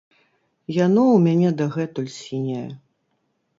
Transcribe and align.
Яно 0.85 1.03
ў 1.09 1.17
мяне 1.27 1.49
дагэтуль 1.61 2.11
сіняе. 2.17 2.67